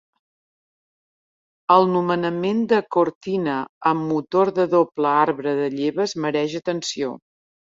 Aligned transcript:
El 1.75 1.85
nomenament 1.97 2.63
de 2.73 2.79
Cortina 2.97 3.59
amb 3.93 4.07
motor 4.15 4.51
de 4.59 4.67
doble 4.75 5.13
arbre 5.13 5.55
de 5.63 5.69
lleves 5.79 6.17
mereix 6.25 6.61
atenció. 6.63 7.15